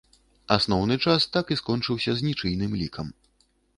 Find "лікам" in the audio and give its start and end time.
2.83-3.07